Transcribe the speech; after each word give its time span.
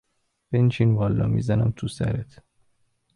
بنشین 0.51 0.93
والا 0.93 1.27
میزنم 1.27 1.71
تو 1.77 1.87
سرت. 1.87 2.39